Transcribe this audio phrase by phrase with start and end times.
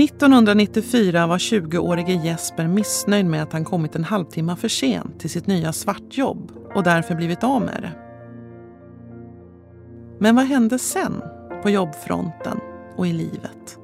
[0.00, 5.46] 1994 var 20-årige Jesper missnöjd med att han kommit en halvtimme för sent till sitt
[5.46, 7.92] nya svartjobb och därför blivit av med det.
[10.18, 11.22] Men vad hände sen
[11.62, 12.60] på jobbfronten
[12.96, 13.78] och i livet?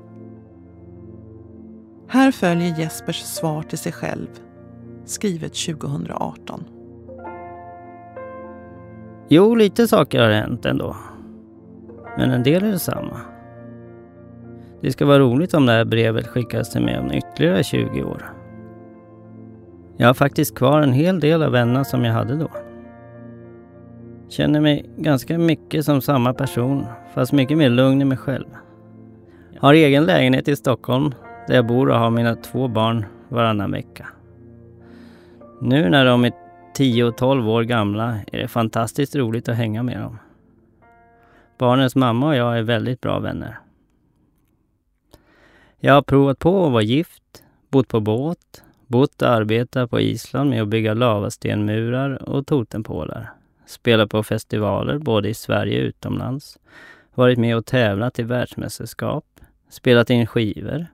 [2.08, 4.28] Här följer Jespers svar till sig själv,
[5.04, 6.64] skrivet 2018.
[9.28, 10.96] Jo, lite saker har hänt ändå.
[12.18, 13.33] Men en del är detsamma.
[14.84, 18.32] Det ska vara roligt om det här brevet skickas till mig om ytterligare 20 år.
[19.96, 22.50] Jag har faktiskt kvar en hel del av vännerna som jag hade då.
[24.28, 28.46] Känner mig ganska mycket som samma person, fast mycket mer lugn i mig själv.
[29.58, 31.14] Har egen lägenhet i Stockholm,
[31.48, 34.06] där jag bor och har mina två barn varannan vecka.
[35.60, 36.32] Nu när de är
[36.74, 40.18] 10 och 12 år gamla är det fantastiskt roligt att hänga med dem.
[41.58, 43.58] Barnens mamma och jag är väldigt bra vänner.
[45.84, 50.50] Jag har provat på att vara gift, bott på båt, bott och arbetat på Island
[50.50, 53.32] med att bygga lavastenmurar och totempålar.
[53.66, 56.58] Spelat på festivaler både i Sverige och utomlands.
[57.14, 59.24] Varit med och tävlat i världsmästerskap.
[59.68, 60.86] Spelat in skivor.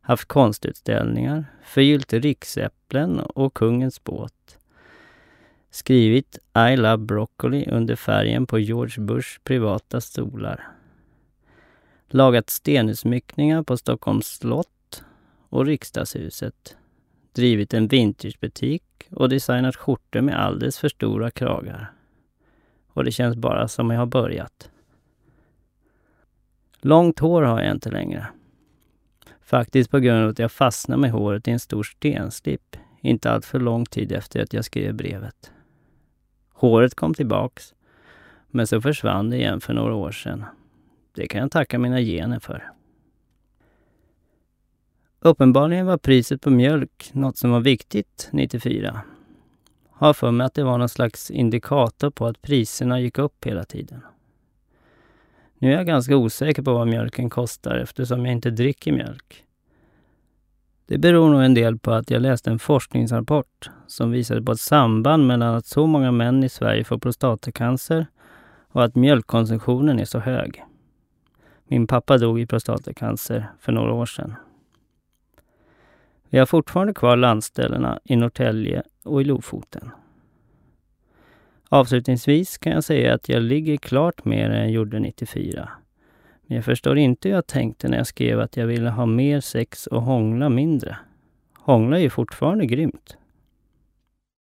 [0.00, 1.44] Haft konstutställningar.
[1.64, 4.58] Förgyllt riksäpplen och Kungens båt.
[5.70, 6.38] Skrivit
[6.72, 10.75] I love broccoli under färgen på George Bushs privata stolar
[12.08, 15.04] lagat stenutsmyckningar på Stockholms slott
[15.48, 16.76] och riksdagshuset,
[17.32, 21.92] drivit en vintagebutik och designat skjortor med alldeles för stora kragar.
[22.88, 24.70] Och det känns bara som jag har börjat.
[26.80, 28.26] Långt hår har jag inte längre.
[29.40, 33.44] Faktiskt på grund av att jag fastnade med håret i en stor stenslipp inte allt
[33.44, 35.52] för lång tid efter att jag skrev brevet.
[36.52, 37.74] Håret kom tillbaks,
[38.50, 40.44] men så försvann det igen för några år sedan.
[41.16, 42.70] Det kan jag tacka mina gener för.
[45.20, 49.00] Uppenbarligen var priset på mjölk något som var viktigt 94.
[49.90, 53.64] Har för mig att det var någon slags indikator på att priserna gick upp hela
[53.64, 54.00] tiden.
[55.58, 59.44] Nu är jag ganska osäker på vad mjölken kostar eftersom jag inte dricker mjölk.
[60.86, 64.60] Det beror nog en del på att jag läste en forskningsrapport som visade på ett
[64.60, 68.06] samband mellan att så många män i Sverige får prostatacancer
[68.68, 70.65] och att mjölkkonsumtionen är så hög.
[71.68, 74.34] Min pappa dog i prostatacancer för några år sedan.
[76.30, 79.90] Vi har fortfarande kvar landställena i Norrtälje och i Lofoten.
[81.68, 85.68] Avslutningsvis kan jag säga att jag ligger klart mer än jag gjorde 94.
[86.46, 89.40] Men jag förstår inte hur jag tänkte när jag skrev att jag ville ha mer
[89.40, 90.96] sex och hångla mindre.
[91.54, 93.16] Hångla är ju fortfarande grymt.